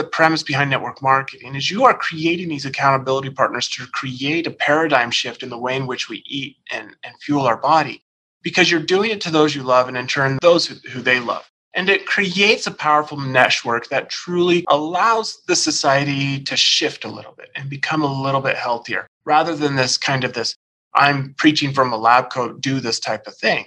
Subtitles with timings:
[0.00, 4.50] the premise behind network marketing is you are creating these accountability partners to create a
[4.50, 8.02] paradigm shift in the way in which we eat and, and fuel our body
[8.42, 11.20] because you're doing it to those you love and in turn those who, who they
[11.20, 11.46] love.
[11.74, 17.34] And it creates a powerful network that truly allows the society to shift a little
[17.36, 20.54] bit and become a little bit healthier rather than this kind of this
[20.94, 23.66] i'm preaching from a lab coat do this type of thing.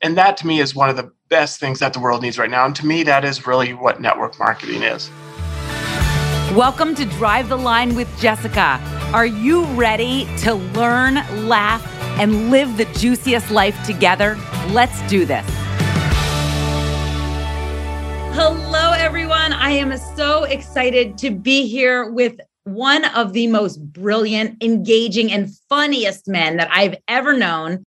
[0.00, 2.50] And that to me is one of the best things that the world needs right
[2.50, 2.66] now.
[2.66, 5.10] And to me that is really what network marketing is
[6.56, 8.78] Welcome to Drive the Line with Jessica.
[9.14, 11.14] Are you ready to learn,
[11.48, 11.82] laugh,
[12.20, 14.36] and live the juiciest life together?
[14.68, 15.46] Let's do this.
[18.34, 19.54] Hello, everyone.
[19.54, 25.56] I am so excited to be here with one of the most brilliant, engaging, and
[25.70, 27.82] funniest men that I've ever known.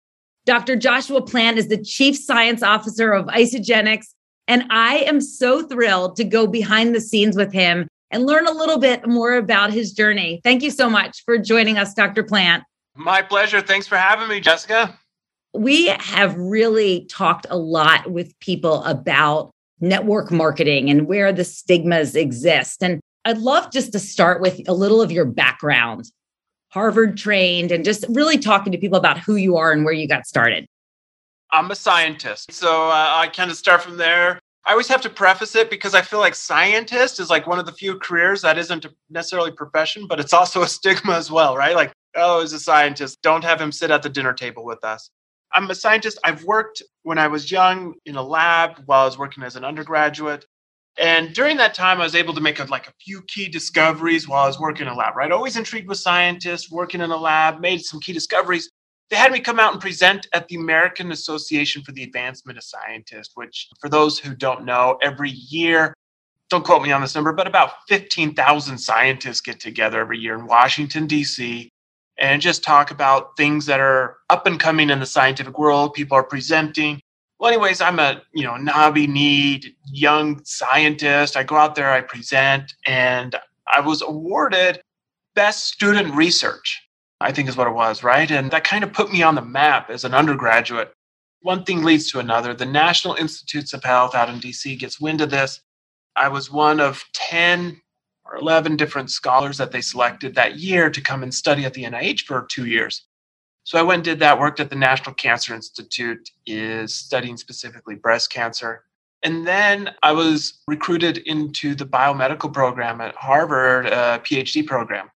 [0.45, 0.77] Dr.
[0.77, 4.09] Joshua Plant is the Chief Science Officer of Isagenix.
[4.47, 8.53] And I am so thrilled to go behind the scenes with him and learn a
[8.53, 10.41] little bit more about his journey.
[10.43, 12.23] Thank you so much for joining us, Dr.
[12.23, 12.65] Plant.
[12.97, 13.61] My pleasure.
[13.61, 14.99] Thanks for having me, Jessica.
[15.55, 22.15] We have really talked a lot with people about network marketing and where the stigmas
[22.15, 22.83] exist.
[22.83, 26.11] And I'd love just to start with a little of your background,
[26.69, 30.07] Harvard trained, and just really talking to people about who you are and where you
[30.07, 30.67] got started.
[31.53, 32.53] I'm a scientist.
[32.53, 34.41] So uh, I kind of start from there.
[34.67, 37.67] I always have to preface it because I feel like scientist is like one of
[37.67, 41.75] the few careers that isn't necessarily profession, but it's also a stigma as well, right?
[41.75, 43.23] Like, oh, he's a scientist.
[43.23, 45.11] Don't have him sit at the dinner table with us.
[45.53, 46.19] I'm a scientist.
[46.25, 49.65] I've worked when I was young in a lab while I was working as an
[49.65, 50.45] undergraduate.
[50.99, 54.29] And during that time, I was able to make a, like a few key discoveries
[54.29, 55.33] while I was working in a lab, right?
[55.33, 58.71] Always intrigued with scientists, working in a lab, made some key discoveries
[59.11, 62.65] they had me come out and present at the American Association for the Advancement of
[62.65, 65.95] Scientists, which, for those who don't know, every year,
[66.49, 70.47] don't quote me on this number, but about 15,000 scientists get together every year in
[70.47, 71.69] Washington, D.C.,
[72.19, 75.95] and just talk about things that are up and coming in the scientific world.
[75.95, 77.01] People are presenting.
[77.39, 81.37] Well, anyways, I'm a you know knobby kneed young scientist.
[81.37, 83.35] I go out there, I present, and
[83.73, 84.83] I was awarded
[85.35, 86.90] best student research
[87.21, 88.31] I think is what it was, right?
[88.31, 90.93] And that kind of put me on the map as an undergraduate.
[91.43, 92.55] One thing leads to another.
[92.55, 95.61] The National Institutes of Health out in DC gets wind of this.
[96.17, 97.81] I was one of 10
[98.25, 101.85] or 11 different scholars that they selected that year to come and study at the
[101.85, 103.07] NIH for two years.
[103.65, 107.95] So I went and did that, worked at the National Cancer Institute, is studying specifically
[107.95, 108.85] breast cancer.
[109.23, 115.11] And then I was recruited into the biomedical program at Harvard, a PhD program.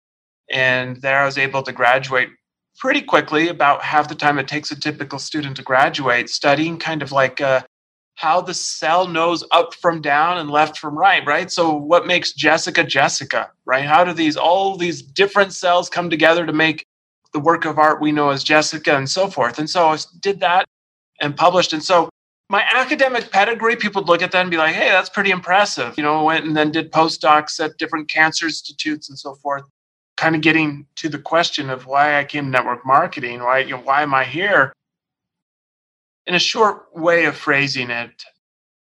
[0.51, 2.29] And there I was able to graduate
[2.81, 7.01] pretty quickly, about half the time it takes a typical student to graduate, studying kind
[7.01, 7.61] of like uh,
[8.15, 11.51] how the cell knows up from down and left from right, right?
[11.51, 13.85] So what makes Jessica Jessica, right?
[13.85, 16.85] How do these all these different cells come together to make
[17.33, 19.59] the work of art we know as Jessica and so forth?
[19.59, 20.65] And so I did that
[21.21, 21.73] and published.
[21.73, 22.09] And so
[22.49, 25.93] my academic pedigree, people would look at that and be like, hey, that's pretty impressive.
[25.97, 29.63] You know, went and then did postdocs at different cancer institutes and so forth
[30.21, 33.71] kind of getting to the question of why I came to network marketing, why, you
[33.71, 34.71] know, why am I here?
[36.27, 38.23] In a short way of phrasing it,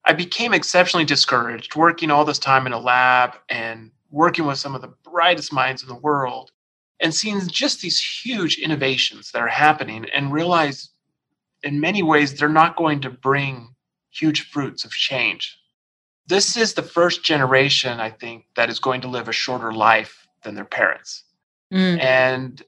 [0.05, 4.75] I became exceptionally discouraged working all this time in a lab and working with some
[4.75, 6.51] of the brightest minds in the world
[6.99, 10.91] and seeing just these huge innovations that are happening and realize
[11.63, 13.73] in many ways they're not going to bring
[14.11, 15.57] huge fruits of change.
[16.27, 20.24] This is the first generation, I think, that is going to live a shorter life
[20.45, 21.23] than their parents.
[21.73, 22.01] Mm.
[22.01, 22.63] And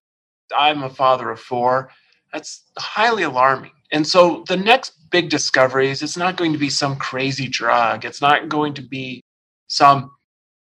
[0.58, 1.90] I'm a father of four.
[2.34, 3.72] That's highly alarming.
[3.92, 8.04] And so the next big discovery is it's not going to be some crazy drug.
[8.04, 9.22] It's not going to be
[9.68, 10.12] some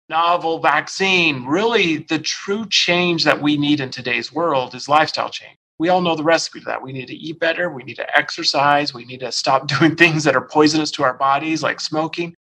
[0.08, 1.44] novel vaccine.
[1.44, 5.56] Really, the true change that we need in today's world is lifestyle change.
[5.78, 6.82] We all know the recipe to that.
[6.82, 7.68] We need to eat better.
[7.68, 8.94] We need to exercise.
[8.94, 12.34] We need to stop doing things that are poisonous to our bodies, like smoking.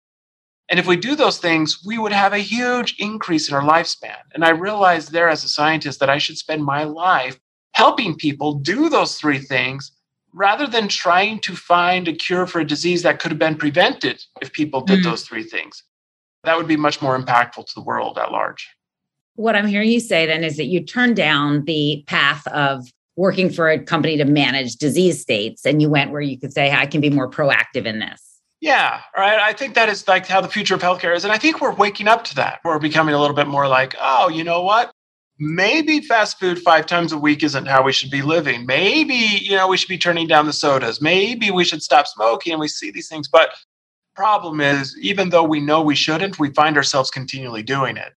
[0.70, 4.18] And if we do those things, we would have a huge increase in our lifespan.
[4.34, 7.38] And I realized there as a scientist that I should spend my life
[7.74, 9.92] helping people do those three things
[10.34, 14.24] rather than trying to find a cure for a disease that could have been prevented
[14.42, 15.04] if people did mm.
[15.04, 15.84] those three things.
[16.44, 18.68] That would be much more impactful to the world at large.
[19.36, 22.86] What I'm hearing you say then is that you turned down the path of
[23.16, 26.72] working for a company to manage disease states and you went where you could say,
[26.72, 28.33] I can be more proactive in this.
[28.64, 29.42] Yeah, right.
[29.42, 31.26] I think that is like how the future of healthcare is.
[31.26, 32.62] And I think we're waking up to that.
[32.64, 34.90] We're becoming a little bit more like, oh, you know what?
[35.38, 38.66] Maybe fast food five times a week isn't how we should be living.
[38.66, 41.02] Maybe, you know, we should be turning down the sodas.
[41.02, 43.28] Maybe we should stop smoking and we see these things.
[43.28, 43.50] But
[44.16, 48.14] problem is, even though we know we shouldn't, we find ourselves continually doing it.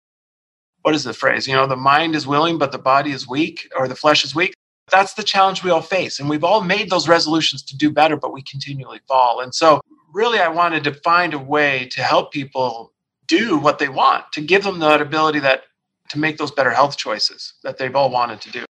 [0.83, 1.49] What is the phrase?
[1.49, 4.35] You know, the mind is willing, but the body is weak, or the flesh is
[4.35, 4.53] weak.
[4.91, 6.21] That's the challenge we all face.
[6.21, 9.41] And we've all made those resolutions to do better, but we continually fall.
[9.41, 9.81] And so,
[10.13, 12.93] really, I wanted to find a way to help people
[13.27, 15.63] do what they want, to give them that ability that
[16.11, 18.65] to make those better health choices that they've all wanted to do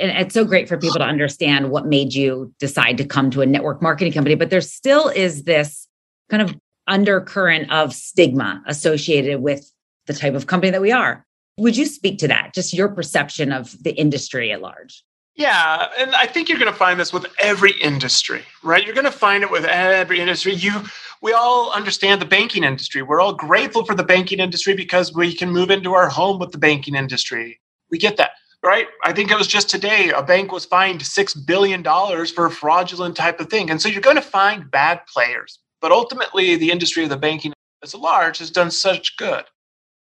[0.00, 3.42] and it's so great for people to understand what made you decide to come to
[3.42, 5.86] a network marketing company but there still is this
[6.30, 6.54] kind of
[6.88, 9.70] undercurrent of stigma associated with
[10.06, 11.24] the type of company that we are
[11.58, 16.14] would you speak to that just your perception of the industry at large yeah and
[16.14, 19.42] i think you're going to find this with every industry right you're going to find
[19.42, 20.82] it with every industry you
[21.22, 25.34] we all understand the banking industry we're all grateful for the banking industry because we
[25.34, 28.32] can move into our home with the banking industry we get that
[28.62, 28.86] right?
[29.04, 33.16] I think it was just today a bank was fined $6 billion for a fraudulent
[33.16, 33.70] type of thing.
[33.70, 35.58] And so you're going to find bad players.
[35.80, 37.52] But ultimately, the industry of the banking
[37.82, 39.44] as a large has done such good.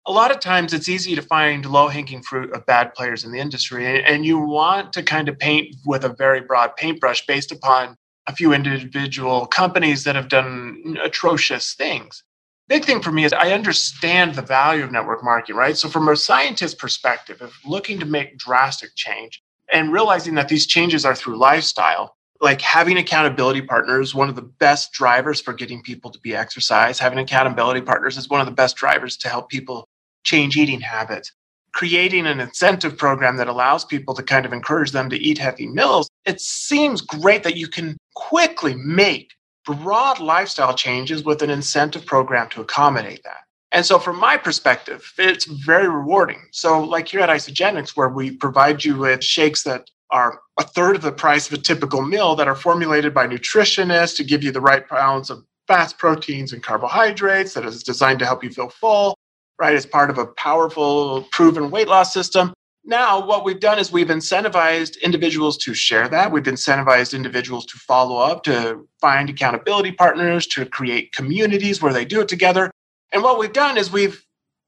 [0.07, 3.31] A lot of times it's easy to find low hanging fruit of bad players in
[3.31, 4.03] the industry.
[4.03, 7.95] And you want to kind of paint with a very broad paintbrush based upon
[8.27, 12.23] a few individual companies that have done atrocious things
[12.71, 15.77] big thing for me is I understand the value of network marketing, right?
[15.77, 19.43] So, from a scientist perspective, of looking to make drastic change
[19.73, 24.41] and realizing that these changes are through lifestyle, like having accountability partners, one of the
[24.41, 26.97] best drivers for getting people to be exercise.
[26.97, 29.89] Having accountability partners is one of the best drivers to help people
[30.23, 31.31] change eating habits.
[31.73, 35.67] Creating an incentive program that allows people to kind of encourage them to eat healthy
[35.67, 36.09] meals.
[36.25, 39.31] It seems great that you can quickly make
[39.65, 43.41] broad lifestyle changes with an incentive program to accommodate that.
[43.71, 46.41] And so, from my perspective, it's very rewarding.
[46.51, 50.97] So, like here at Isagenix, where we provide you with shakes that are a third
[50.97, 54.51] of the price of a typical meal that are formulated by nutritionists to give you
[54.51, 58.69] the right balance of fats, proteins, and carbohydrates that is designed to help you feel
[58.69, 59.15] full,
[59.61, 59.75] right?
[59.75, 62.51] As part of a powerful, proven weight loss system.
[62.83, 66.31] Now, what we've done is we've incentivized individuals to share that.
[66.31, 72.05] We've incentivized individuals to follow up, to find accountability partners, to create communities where they
[72.05, 72.71] do it together.
[73.13, 74.25] And what we've done is we've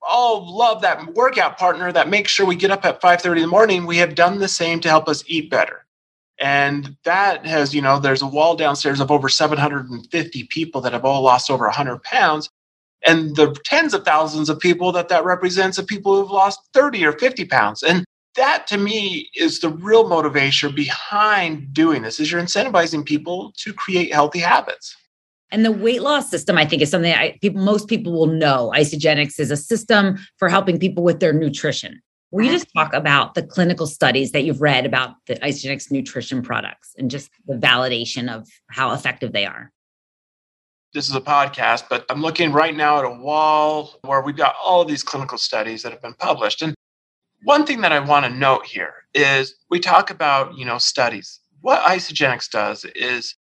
[0.07, 3.47] all love that workout partner that makes sure we get up at 5:30 in the
[3.47, 3.87] morning.
[3.87, 5.87] We have done the same to help us eat better.
[6.39, 11.05] And that has, you know, there's a wall downstairs of over 750 people that have
[11.05, 12.47] all lost over 100 pounds.
[13.05, 17.05] And the tens of thousands of people that that represents of people who've lost 30
[17.05, 17.83] or 50 pounds.
[17.83, 18.05] And
[18.35, 23.73] that to me is the real motivation behind doing this is you're incentivizing people to
[23.73, 24.95] create healthy habits.
[25.51, 28.73] And the weight loss system, I think, is something I, people, most people will know.
[28.75, 32.01] Isagenix is a system for helping people with their nutrition.
[32.31, 32.55] Will you mm-hmm.
[32.55, 37.11] just talk about the clinical studies that you've read about the Isagenix nutrition products and
[37.11, 39.71] just the validation of how effective they are?
[40.93, 44.53] This is a podcast, but I'm looking right now at a wall where we've got
[44.63, 46.61] all of these clinical studies that have been published.
[46.61, 46.75] And
[47.45, 51.39] one thing that I want to note here is we talk about, you know, studies.
[51.61, 53.33] What Isagenix does is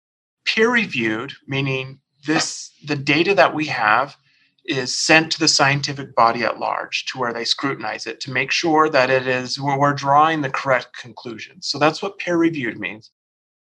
[0.45, 4.17] peer reviewed, meaning this the data that we have
[4.65, 8.53] is sent to the scientific body at large to where they scrutinize it to make
[8.53, 11.67] sure that it is where we're drawing the correct conclusions.
[11.67, 13.11] So that's what peer reviewed means.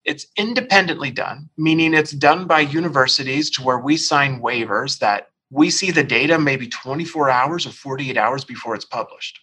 [0.09, 5.69] It's independently done, meaning it's done by universities to where we sign waivers that we
[5.69, 9.39] see the data maybe 24 hours or 48 hours before it's published.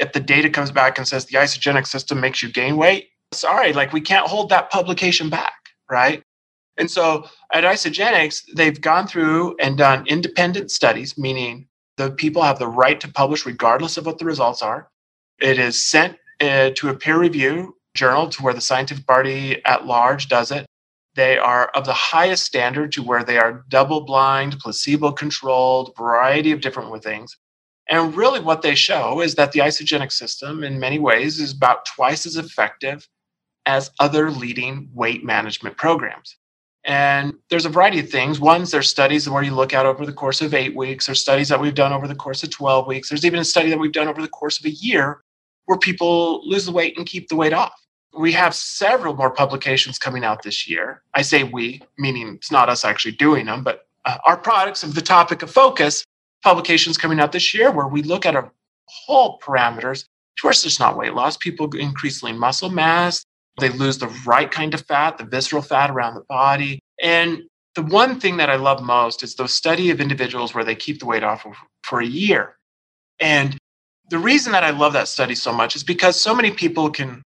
[0.00, 3.72] If the data comes back and says the Isagenix system makes you gain weight, sorry,
[3.72, 5.54] like we can't hold that publication back,
[5.88, 6.24] right?
[6.76, 12.58] And so at Isagenix, they've gone through and done independent studies, meaning the people have
[12.58, 14.90] the right to publish regardless of what the results are.
[15.38, 19.86] It is sent uh, to a peer review journal to where the scientific body at
[19.86, 20.66] large does it.
[21.14, 26.50] They are of the highest standard to where they are double blind, placebo controlled, variety
[26.50, 27.36] of different things.
[27.88, 31.86] And really, what they show is that the Isagenix system, in many ways, is about
[31.86, 33.06] twice as effective
[33.66, 36.36] as other leading weight management programs.
[36.84, 38.40] And there's a variety of things.
[38.40, 41.06] One's there's studies where you look at over the course of eight weeks.
[41.06, 43.08] There's studies that we've done over the course of 12 weeks.
[43.08, 45.22] There's even a study that we've done over the course of a year
[45.66, 47.72] where people lose the weight and keep the weight off
[48.16, 51.02] we have several more publications coming out this year.
[51.14, 54.94] I say we, meaning it's not us actually doing them, but uh, our products of
[54.94, 56.04] the topic of focus
[56.42, 58.50] publications coming out this year where we look at a
[58.86, 60.02] whole parameters.
[60.02, 61.36] Of course, there's not weight loss.
[61.36, 63.24] People increase lean muscle mass.
[63.60, 66.80] They lose the right kind of fat, the visceral fat around the body.
[67.02, 67.44] And
[67.74, 71.00] the one thing that I love most is the study of individuals where they keep
[71.00, 71.46] the weight off
[71.82, 72.56] for a year.
[73.20, 73.56] And
[74.10, 77.22] the reason that I love that study so much is because so many people can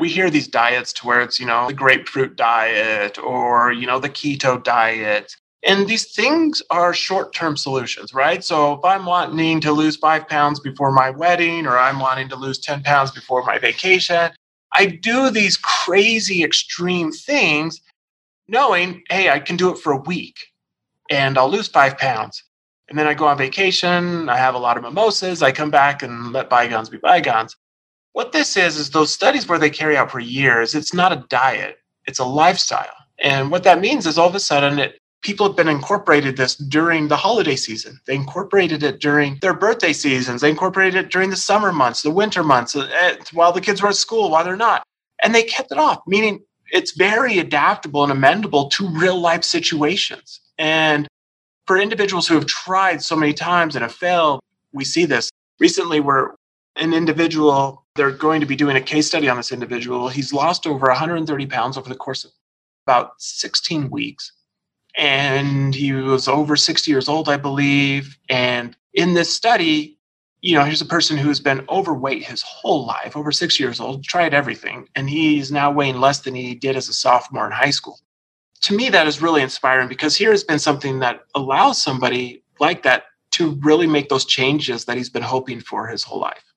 [0.00, 4.00] we hear these diets to where it's, you know, the grapefruit diet or, you know,
[4.00, 5.36] the keto diet.
[5.62, 8.42] And these things are short term solutions, right?
[8.42, 12.36] So if I'm wanting to lose five pounds before my wedding, or I'm wanting to
[12.36, 14.32] lose 10 pounds before my vacation,
[14.72, 17.80] I do these crazy extreme things
[18.48, 20.38] knowing, hey, I can do it for a week
[21.10, 22.42] and I'll lose five pounds.
[22.88, 26.02] And then I go on vacation, I have a lot of mimosas, I come back
[26.02, 27.56] and let bygones be bygones.
[28.12, 31.24] What this is, is those studies where they carry out for years, it's not a
[31.28, 32.88] diet, it's a lifestyle.
[33.18, 36.56] And what that means is all of a sudden it, people have been incorporated this
[36.56, 38.00] during the holiday season.
[38.06, 40.40] They incorporated it during their birthday seasons.
[40.40, 43.82] They incorporated it during the summer months, the winter months, uh, eh, while the kids
[43.82, 44.82] were at school, while they're not.
[45.22, 46.40] And they kept it off, meaning
[46.72, 50.40] it's very adaptable and amendable to real life situations.
[50.58, 51.06] And
[51.66, 54.40] for individuals who have tried so many times and have failed,
[54.72, 55.30] we see this.
[55.58, 56.30] Recently, we're
[56.76, 60.08] an individual, they're going to be doing a case study on this individual.
[60.08, 62.30] He's lost over 130 pounds over the course of
[62.86, 64.32] about 16 weeks
[64.96, 68.18] and he was over 60 years old, I believe.
[68.28, 69.98] And in this study,
[70.40, 74.04] you know, here's a person who's been overweight his whole life, over six years old,
[74.04, 77.70] tried everything, and he's now weighing less than he did as a sophomore in high
[77.70, 78.00] school.
[78.62, 82.82] To me, that is really inspiring because here has been something that allows somebody like
[82.82, 86.49] that to really make those changes that he's been hoping for his whole life.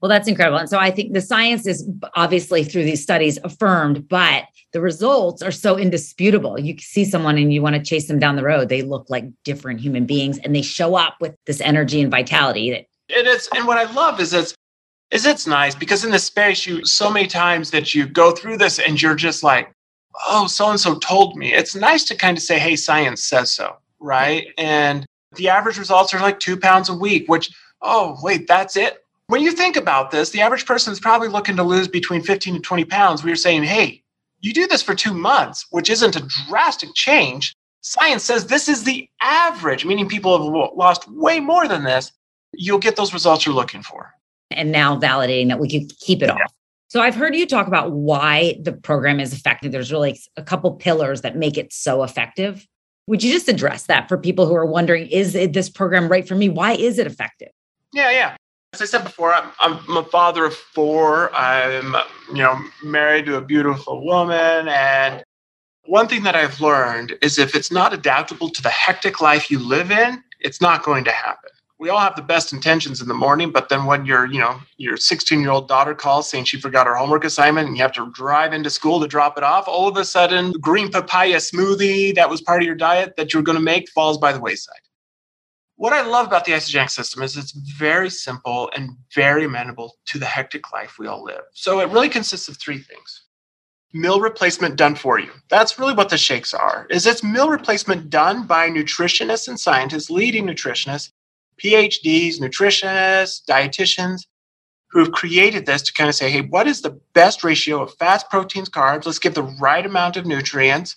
[0.00, 0.58] Well, that's incredible.
[0.58, 5.42] And so I think the science is obviously through these studies affirmed, but the results
[5.42, 6.58] are so indisputable.
[6.58, 8.68] You see someone and you want to chase them down the road.
[8.68, 12.70] They look like different human beings and they show up with this energy and vitality
[12.70, 14.54] that it is and what I love is it's
[15.10, 18.56] is it's nice because in this space you so many times that you go through
[18.56, 19.72] this and you're just like,
[20.28, 21.52] oh, so and so told me.
[21.52, 24.46] It's nice to kind of say, hey, science says so, right?
[24.56, 25.04] And
[25.34, 27.50] the average results are like two pounds a week, which,
[27.82, 28.98] oh, wait, that's it
[29.30, 32.56] when you think about this, the average person is probably looking to lose between 15
[32.56, 33.22] and 20 pounds.
[33.22, 34.02] We are saying, hey,
[34.40, 37.54] you do this for two months, which isn't a drastic change.
[37.82, 42.10] Science says this is the average, meaning people have lost way more than this.
[42.52, 44.12] You'll get those results you're looking for.
[44.50, 46.34] And now validating that we can keep it yeah.
[46.34, 46.52] off.
[46.88, 49.70] So I've heard you talk about why the program is effective.
[49.70, 52.66] There's really a couple pillars that make it so effective.
[53.06, 56.34] Would you just address that for people who are wondering, is this program right for
[56.34, 56.48] me?
[56.48, 57.50] Why is it effective?
[57.92, 58.36] Yeah, yeah.
[58.72, 61.34] As I said before, I'm, I'm a father of four.
[61.34, 61.96] I'm,
[62.28, 64.68] you know, married to a beautiful woman.
[64.68, 65.24] And
[65.86, 69.58] one thing that I've learned is if it's not adaptable to the hectic life you
[69.58, 71.50] live in, it's not going to happen.
[71.80, 74.60] We all have the best intentions in the morning, but then when your, you know,
[74.76, 77.92] your 16 year old daughter calls saying she forgot her homework assignment and you have
[77.92, 82.14] to drive into school to drop it off, all of a sudden, green papaya smoothie
[82.14, 84.40] that was part of your diet that you were going to make falls by the
[84.40, 84.78] wayside.
[85.80, 90.18] What I love about the Isagenix system is it's very simple and very amenable to
[90.18, 91.40] the hectic life we all live.
[91.54, 93.22] So it really consists of three things.
[93.94, 95.30] Meal replacement done for you.
[95.48, 96.86] That's really what the shakes are.
[96.90, 101.12] Is it's meal replacement done by nutritionists and scientists, leading nutritionists,
[101.64, 104.26] PhDs, nutritionists, dietitians,
[104.90, 108.22] who've created this to kind of say, hey, what is the best ratio of fats,
[108.24, 109.06] proteins, carbs?
[109.06, 110.96] Let's give the right amount of nutrients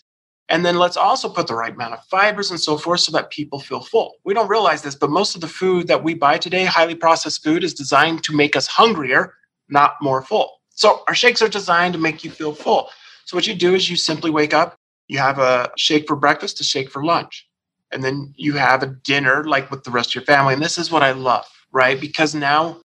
[0.50, 3.30] and then let's also put the right amount of fibers and so forth so that
[3.32, 4.16] people feel full.
[4.26, 7.44] We don't realize this, but most of the food that we buy today, highly processed
[7.44, 9.34] food, is designed to make us hungrier,
[9.70, 10.60] not more full.
[10.70, 12.90] So our shakes are designed to make you feel full.
[13.26, 14.76] So what you do is you simply wake up,
[15.08, 17.48] you have a shake for breakfast, a shake for lunch,
[17.92, 20.54] and then you have a dinner like with the rest of your family.
[20.54, 22.00] And this is what I love, right?
[22.00, 22.82] Because now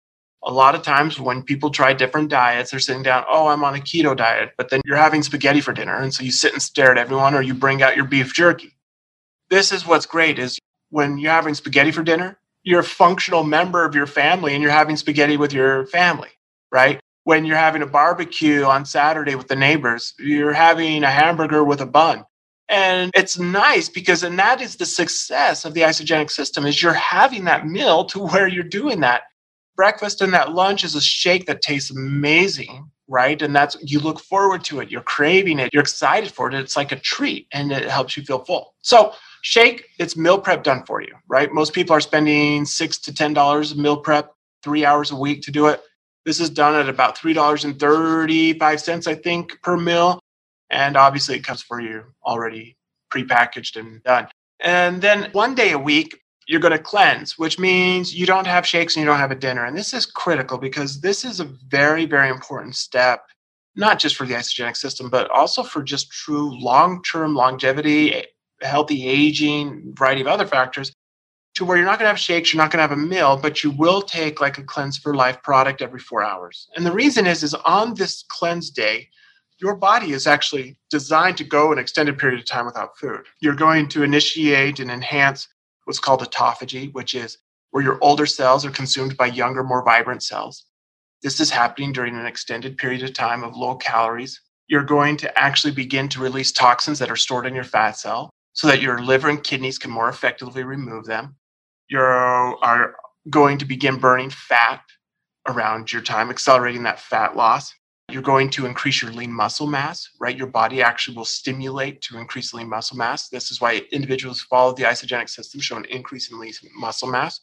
[0.48, 3.76] a lot of times when people try different diets, they're sitting down, oh, I'm on
[3.76, 5.98] a keto diet, but then you're having spaghetti for dinner.
[5.98, 8.74] And so you sit and stare at everyone or you bring out your beef jerky.
[9.50, 10.58] This is what's great is
[10.90, 14.72] when you're having spaghetti for dinner, you're a functional member of your family and you're
[14.72, 16.30] having spaghetti with your family,
[16.72, 17.02] right?
[17.26, 21.82] When you're having a barbecue on Saturday with the neighbors, you're having a hamburger with
[21.82, 22.24] a bun.
[22.70, 26.94] And it's nice because, and that is the success of the Isagenix system is you're
[26.94, 29.24] having that meal to where you're doing that
[29.78, 32.84] breakfast and that lunch is a shake that tastes amazing mm-hmm.
[33.08, 33.42] right?
[33.42, 34.92] And that's you look forward to it.
[34.92, 35.70] You're craving it.
[35.72, 36.54] You're excited for it.
[36.56, 38.74] It's like a treat and it helps you feel full.
[38.82, 41.54] So shake it's meal prep done for you right?
[41.54, 45.42] Most people are spending six to ten dollars of meal prep three hours a week
[45.44, 45.82] to do it.
[46.26, 50.20] This is done at about three dollars and 35 cents i think per meal.
[50.70, 52.76] And obviously it comes for you already
[53.14, 54.28] prepackaged and done.
[54.60, 58.66] And then one day a week you're going to cleanse, which means you don't have
[58.66, 59.66] shakes and you don't have a dinner.
[59.66, 63.26] And this is critical because this is a very, very important step,
[63.76, 68.24] not just for the Isagenix system, but also for just true long term longevity,
[68.62, 70.94] healthy aging, variety of other factors,
[71.56, 73.36] to where you're not going to have shakes, you're not going to have a meal,
[73.36, 76.70] but you will take like a cleanse for life product every four hours.
[76.76, 79.10] And the reason is, is on this cleanse day,
[79.60, 83.26] your body is actually designed to go an extended period of time without food.
[83.42, 85.48] You're going to initiate and enhance
[85.88, 87.38] what's called autophagy, which is
[87.72, 90.66] where your older cells are consumed by younger, more vibrant cells.
[91.24, 94.42] This is happening during an extended period of time of low calories.
[94.68, 98.30] You're going to actually begin to release toxins that are stored in your fat cell
[98.52, 101.36] so that your liver and kidneys can more effectively remove them.
[101.90, 102.96] You are
[103.30, 104.82] going to begin burning fat
[105.48, 107.74] around your time, accelerating that fat loss.
[108.10, 110.38] You're going to increase your lean muscle mass, right?
[110.38, 113.28] Your body actually will stimulate to increase lean muscle mass.
[113.28, 117.10] This is why individuals who follow the Isagenix system show an increase in lean muscle
[117.10, 117.42] mass.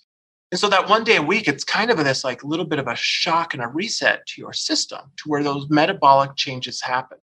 [0.51, 2.89] And so that one day a week, it's kind of this like little bit of
[2.89, 7.19] a shock and a reset to your system to where those metabolic changes happen.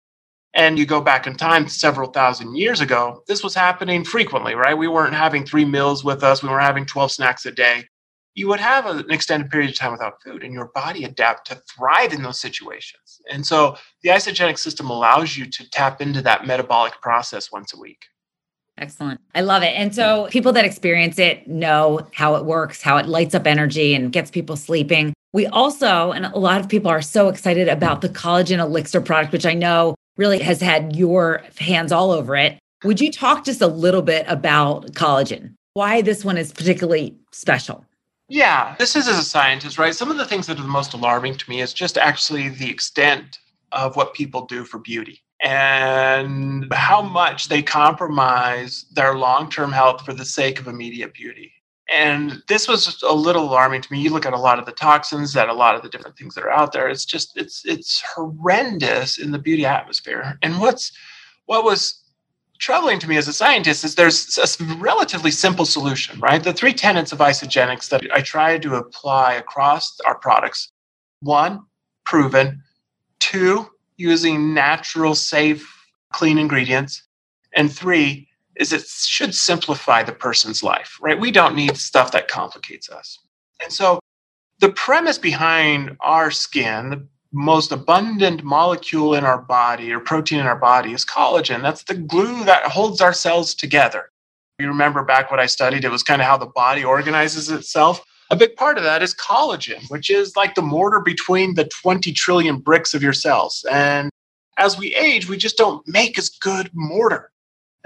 [0.54, 4.78] And you go back in time several thousand years ago, this was happening frequently, right?
[4.78, 7.84] We weren't having three meals with us, we weren't having 12 snacks a day
[8.36, 11.60] you would have an extended period of time without food and your body adapt to
[11.74, 13.20] thrive in those situations.
[13.32, 17.80] And so the Isagenix system allows you to tap into that metabolic process once a
[17.80, 18.04] week.
[18.76, 19.22] Excellent.
[19.34, 19.72] I love it.
[19.74, 23.94] And so people that experience it know how it works, how it lights up energy
[23.94, 25.14] and gets people sleeping.
[25.32, 29.32] We also, and a lot of people are so excited about the collagen elixir product,
[29.32, 32.58] which I know really has had your hands all over it.
[32.84, 35.54] Would you talk just a little bit about collagen?
[35.72, 37.86] Why this one is particularly special?
[38.28, 39.94] Yeah, this is as a scientist, right?
[39.94, 42.68] Some of the things that are the most alarming to me is just actually the
[42.70, 43.38] extent
[43.72, 50.04] of what people do for beauty and how much they compromise their long term health
[50.04, 51.52] for the sake of immediate beauty.
[51.88, 54.00] And this was a little alarming to me.
[54.00, 56.34] You look at a lot of the toxins that a lot of the different things
[56.34, 56.88] that are out there.
[56.88, 60.36] It's just it's it's horrendous in the beauty atmosphere.
[60.42, 60.90] And what's
[61.44, 62.02] what was
[62.58, 66.42] troubling to me as a scientist is there's a relatively simple solution, right?
[66.42, 70.72] The three tenets of Isagenix that I try to apply across our products
[71.20, 71.60] one,
[72.04, 72.62] proven,
[73.18, 75.66] two, using natural, safe,
[76.12, 77.02] clean ingredients,
[77.54, 81.18] and three, is it should simplify the person's life, right?
[81.18, 83.18] We don't need stuff that complicates us.
[83.62, 84.00] And so
[84.60, 90.58] the premise behind our skin, most abundant molecule in our body or protein in our
[90.58, 91.62] body is collagen.
[91.62, 94.10] That's the glue that holds our cells together.
[94.58, 98.02] You remember back what I studied, it was kind of how the body organizes itself.
[98.30, 102.12] A big part of that is collagen, which is like the mortar between the 20
[102.12, 103.64] trillion bricks of your cells.
[103.70, 104.10] And
[104.58, 107.30] as we age, we just don't make as good mortar.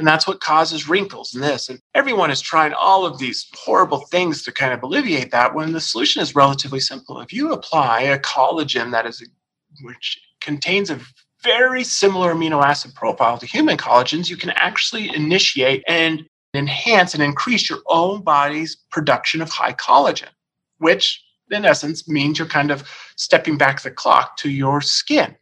[0.00, 1.68] And that's what causes wrinkles and this.
[1.68, 5.72] And everyone is trying all of these horrible things to kind of alleviate that when
[5.72, 7.20] the solution is relatively simple.
[7.20, 9.22] If you apply a collagen that is
[9.82, 10.98] which contains a
[11.42, 17.22] very similar amino acid profile to human collagens, you can actually initiate and enhance and
[17.22, 20.30] increase your own body's production of high collagen,
[20.78, 25.36] which in essence means you're kind of stepping back the clock to your skin.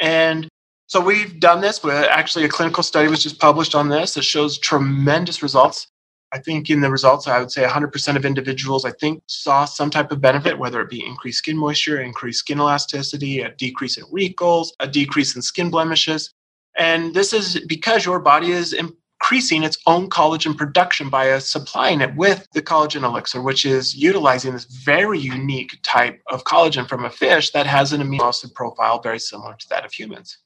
[0.00, 0.47] And
[0.88, 1.82] so we've done this.
[1.82, 5.86] With actually, a clinical study was just published on this that shows tremendous results.
[6.32, 9.90] I think in the results, I would say 100% of individuals, I think, saw some
[9.90, 14.04] type of benefit, whether it be increased skin moisture, increased skin elasticity, a decrease in
[14.10, 16.32] wrinkles, a decrease in skin blemishes.
[16.78, 22.14] And this is because your body is increasing its own collagen production by supplying it
[22.16, 27.10] with the collagen elixir, which is utilizing this very unique type of collagen from a
[27.10, 30.38] fish that has an amino acid profile very similar to that of humans.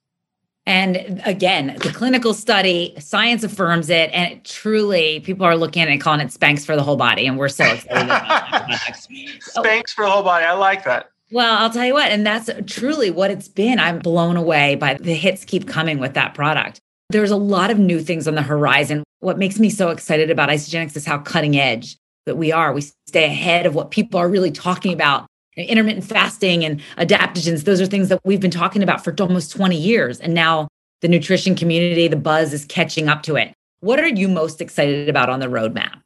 [0.64, 4.10] And again, the clinical study, science affirms it.
[4.12, 6.96] And it truly, people are looking at it and calling it Spanx for the whole
[6.96, 7.26] body.
[7.26, 10.44] And we're so excited Spanx for the whole body.
[10.44, 11.10] I like that.
[11.32, 13.78] Well, I'll tell you what, and that's truly what it's been.
[13.78, 16.78] I'm blown away by the hits keep coming with that product.
[17.08, 19.02] There's a lot of new things on the horizon.
[19.20, 21.96] What makes me so excited about Isagenix is how cutting edge
[22.26, 22.74] that we are.
[22.74, 27.80] We stay ahead of what people are really talking about intermittent fasting and adaptogens those
[27.80, 30.68] are things that we've been talking about for almost 20 years and now
[31.02, 33.52] the nutrition community the buzz is catching up to it.
[33.80, 36.00] What are you most excited about on the roadmap?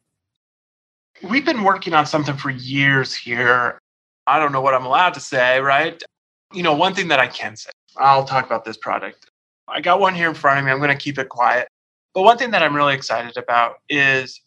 [1.29, 3.79] We've been working on something for years here.
[4.25, 6.01] I don't know what i'm allowed to say right?
[6.53, 9.29] You know one thing that i can say i'll talk about this product.
[9.69, 11.69] I got one here in front of me i'm going to keep it quiet.
[12.13, 14.41] But one thing that i'm really excited about is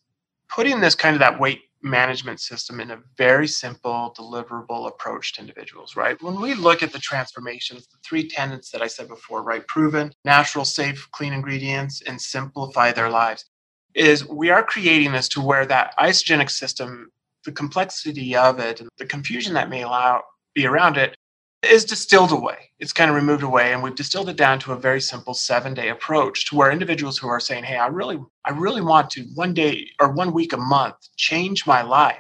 [0.55, 5.41] putting this kind of that weight management system in a very simple, deliverable approach to
[5.41, 6.21] individuals, right?
[6.23, 9.67] When we look at the transformations, the three tenets that I said before, right?
[9.67, 13.47] Proven, natural, safe, clean ingredients, and simplify their lives,
[13.95, 17.11] is we are creating this to where that Isagenix system,
[17.45, 20.23] the complexity of it, and the confusion that may allow
[20.55, 21.17] be around it
[21.63, 22.71] is distilled away.
[22.79, 25.91] It's kind of removed away, and we've distilled it down to a very simple seven-day
[25.91, 29.53] approach to where individuals who are saying, "Hey, I really, I really want to one
[29.53, 32.19] day or one week a month change my life,"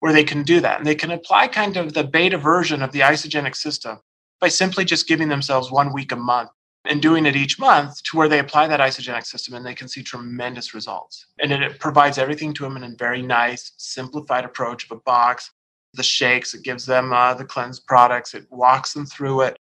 [0.00, 2.92] where they can do that, and they can apply kind of the beta version of
[2.92, 3.98] the Isagenix system
[4.40, 6.50] by simply just giving themselves one week a month
[6.84, 9.88] and doing it each month to where they apply that Isagenix system and they can
[9.88, 11.26] see tremendous results.
[11.40, 15.00] And it, it provides everything to them in a very nice, simplified approach of a
[15.00, 15.50] box,
[15.94, 19.56] the shakes, it gives them uh, the cleanse products, it walks them through it.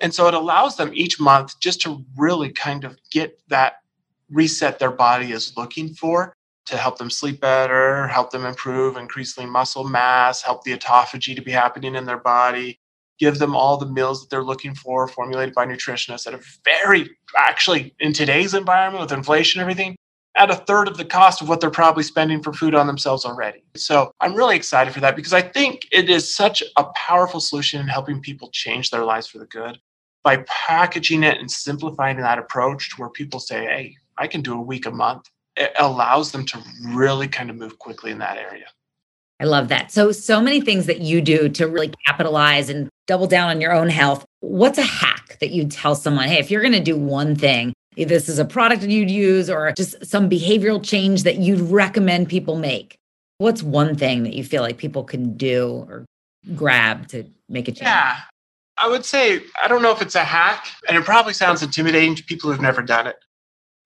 [0.00, 3.76] And so it allows them each month just to really kind of get that
[4.30, 6.34] reset their body is looking for
[6.66, 11.34] to help them sleep better, help them improve, increase lean muscle mass, help the autophagy
[11.34, 12.78] to be happening in their body,
[13.18, 17.08] give them all the meals that they're looking for, formulated by nutritionists at a very,
[17.36, 19.96] actually, in today's environment with inflation and everything,
[20.36, 23.24] at a third of the cost of what they're probably spending for food on themselves
[23.24, 23.62] already.
[23.74, 27.80] So I'm really excited for that because I think it is such a powerful solution
[27.80, 29.78] in helping people change their lives for the good
[30.22, 34.54] by packaging it and simplifying that approach to where people say, hey, I can do
[34.54, 35.30] a week a month.
[35.56, 38.66] It allows them to really kind of move quickly in that area.
[39.40, 39.92] I love that.
[39.92, 43.72] So, so many things that you do to really capitalize and double down on your
[43.72, 44.24] own health.
[44.40, 47.72] What's a hack that you'd tell someone, hey, if you're going to do one thing,
[47.96, 52.28] this is a product that you'd use or just some behavioral change that you'd recommend
[52.28, 52.98] people make,
[53.38, 56.04] what's one thing that you feel like people can do or
[56.54, 57.82] grab to make a change?
[57.82, 58.16] Yeah.
[58.78, 62.14] I would say, I don't know if it's a hack, and it probably sounds intimidating
[62.14, 63.16] to people who've never done it.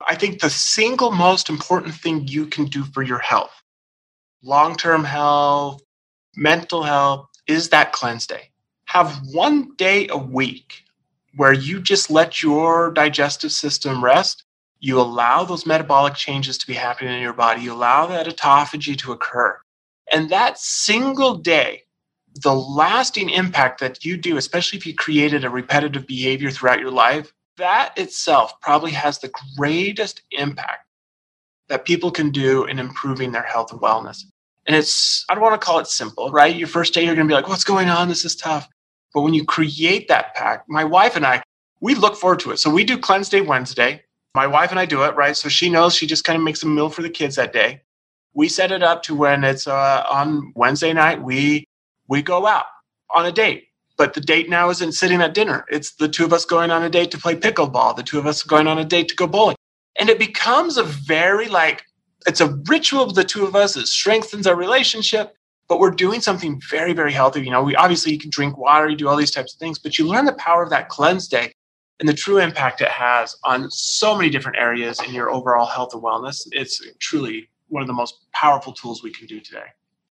[0.08, 3.52] I think the single most important thing you can do for your health,
[4.42, 5.80] long term health,
[6.34, 8.50] mental health, is that cleanse day.
[8.86, 10.82] Have one day a week
[11.36, 14.44] where you just let your digestive system rest.
[14.80, 17.62] You allow those metabolic changes to be happening in your body.
[17.62, 19.58] You allow that autophagy to occur.
[20.12, 21.82] And that single day,
[22.42, 26.90] the lasting impact that you do, especially if you created a repetitive behavior throughout your
[26.90, 30.86] life, that itself probably has the greatest impact
[31.68, 34.24] that people can do in improving their health and wellness.
[34.66, 36.54] And it's, I don't want to call it simple, right?
[36.54, 38.08] Your first day, you're going to be like, what's going on?
[38.08, 38.68] This is tough.
[39.14, 41.42] But when you create that pack, my wife and I,
[41.80, 42.58] we look forward to it.
[42.58, 44.02] So we do Cleanse Day Wednesday.
[44.34, 45.36] My wife and I do it, right?
[45.36, 47.82] So she knows she just kind of makes a meal for the kids that day.
[48.34, 51.64] We set it up to when it's uh, on Wednesday night, we
[52.06, 52.66] we go out
[53.14, 53.64] on a date.
[53.96, 55.66] But the date now isn't sitting at dinner.
[55.68, 58.26] It's the two of us going on a date to play pickleball, the two of
[58.26, 59.56] us going on a date to go bowling.
[59.98, 61.84] And it becomes a very like,
[62.26, 63.76] it's a ritual of the two of us.
[63.76, 65.36] It strengthens our relationship,
[65.70, 67.42] but we're doing something very, very healthy.
[67.42, 69.78] You know, we obviously you can drink water, you do all these types of things,
[69.78, 71.52] but you learn the power of that cleanse day
[72.00, 75.94] and the true impact it has on so many different areas in your overall health
[75.94, 76.42] and wellness.
[76.50, 79.66] It's truly one of the most powerful tools we can do today.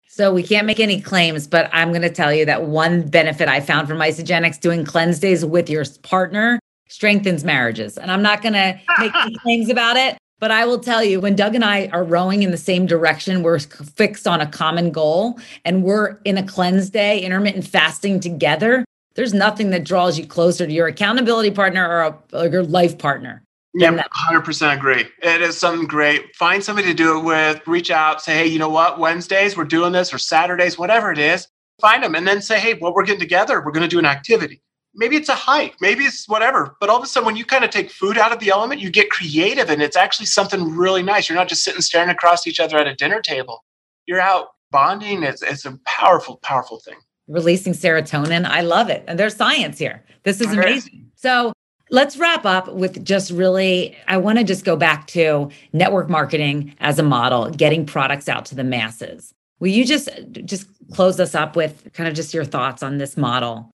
[0.08, 3.50] So we can't make any claims, but I'm going to tell you that one benefit
[3.50, 7.98] I found from Isagenix doing cleanse days with your partner strengthens marriages.
[7.98, 11.20] And I'm not going to make any claims about it, but I will tell you
[11.20, 14.92] when Doug and I are rowing in the same direction, we're fixed on a common
[14.92, 18.86] goal and we're in a cleanse day, intermittent fasting together.
[19.16, 22.98] There's nothing that draws you closer to your accountability partner or, a, or your life
[22.98, 23.44] partner.
[23.74, 25.06] Yeah, hundred percent agree.
[25.22, 26.36] It is something great.
[26.36, 27.68] Find somebody to do it with.
[27.68, 28.98] Reach out, say, hey, you know what?
[28.98, 31.48] Wednesdays we're doing this, or Saturdays, whatever it is.
[31.80, 33.62] Find them, and then say, hey, well, we're getting together.
[33.64, 34.62] We're going to do an activity.
[34.98, 35.76] Maybe it's a hike.
[35.80, 36.76] Maybe it's whatever.
[36.80, 38.82] But all of a sudden, when you kind of take food out of the element,
[38.82, 41.30] you get creative, and it's actually something really nice.
[41.30, 43.64] You're not just sitting staring across each other at a dinner table.
[44.08, 45.24] You're out bonding.
[45.24, 46.98] It's it's a powerful, powerful thing.
[47.28, 48.46] Releasing serotonin.
[48.46, 50.04] I love it, and there's science here.
[50.24, 51.12] This is amazing.
[51.16, 51.54] So
[51.90, 56.76] Let's wrap up with just really, I want to just go back to network marketing
[56.80, 59.34] as a model, getting products out to the masses.
[59.60, 60.10] Will you just
[60.46, 63.72] just close us up with kind of just your thoughts on this model?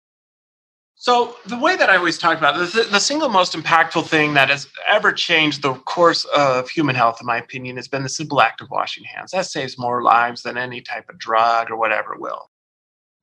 [1.01, 4.35] So the way that I always talk about it, the, the single most impactful thing
[4.35, 8.09] that has ever changed the course of human health, in my opinion, has been the
[8.11, 9.31] simple act of washing hands.
[9.31, 12.51] That saves more lives than any type of drug or whatever will.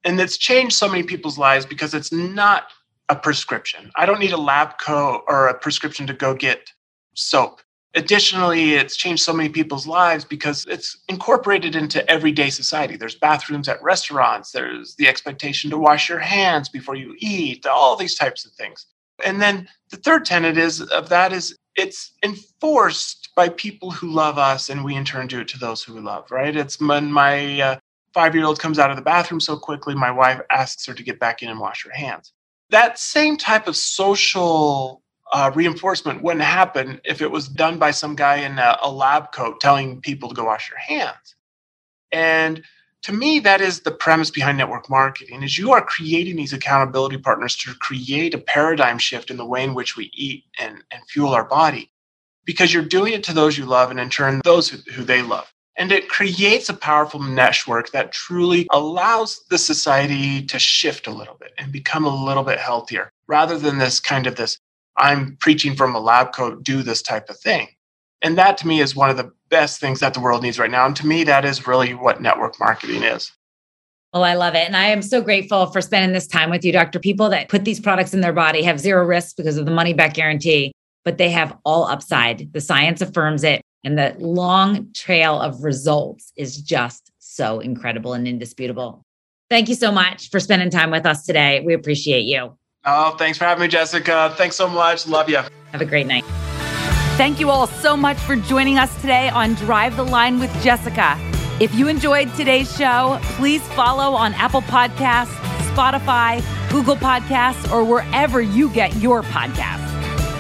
[0.04, 2.64] And it's changed so many people's lives because it's not
[3.10, 3.92] a prescription.
[3.96, 6.72] I don't need a lab coat or a prescription to go get
[7.14, 7.62] soap.
[7.98, 12.96] Additionally, it's changed so many people's lives because it's incorporated into everyday society.
[12.96, 17.96] There's bathrooms at restaurants, there's the expectation to wash your hands before you eat, all
[17.96, 18.86] these types of things.
[19.26, 24.38] And then the third tenet is of that is it's enforced by people who love
[24.38, 26.56] us and we in turn do it to those who we love, right?
[26.56, 27.80] It's when my uh,
[28.14, 31.04] five year old comes out of the bathroom so quickly, my wife asks her to
[31.04, 32.32] get back in and wash her hands
[32.70, 35.02] that same type of social
[35.34, 39.32] uh, reinforcement wouldn't happen if it was done by some guy in a, a lab
[39.32, 41.36] coat telling people to go wash your hands.
[42.12, 42.64] And
[43.04, 47.18] to me, that is the premise behind network marketing is you are creating these accountability
[47.18, 51.02] partners to create a paradigm shift in the way in which we eat and, and
[51.10, 51.92] fuel our body
[52.46, 55.22] because you're doing it to those you love and in turn those who, who they
[55.22, 55.52] love.
[55.78, 61.36] And it creates a powerful network that truly allows the society to shift a little
[61.36, 64.58] bit and become a little bit healthier rather than this kind of this
[64.98, 67.68] I'm preaching from a lab coat, do this type of thing.
[68.22, 70.72] And that to me is one of the best things that the world needs right
[70.72, 70.86] now.
[70.86, 73.32] And to me, that is really what network marketing is.
[74.14, 74.66] Well, I love it.
[74.66, 77.00] And I am so grateful for spending this time with you, Dr.
[77.00, 79.94] People that put these products in their body have zero risk because of the money
[79.94, 80.72] back guarantee,
[81.06, 82.52] but they have all upside.
[82.54, 83.62] The science affirms it.
[83.84, 89.04] And the long trail of results is just so incredible and indisputable.
[89.50, 91.62] Thank you so much for spending time with us today.
[91.66, 92.58] We appreciate you.
[92.86, 94.34] Oh, thanks for having me, Jessica.
[94.38, 95.08] Thanks so much.
[95.08, 95.42] Love you.
[95.72, 96.24] Have a great night.
[97.18, 101.18] Thank you all so much for joining us today on Drive the Line with Jessica.
[101.60, 105.34] If you enjoyed today's show, please follow on Apple Podcasts,
[105.74, 109.86] Spotify, Google Podcasts, or wherever you get your podcasts.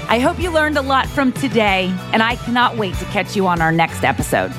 [0.09, 3.47] I hope you learned a lot from today, and I cannot wait to catch you
[3.47, 4.53] on our next episode.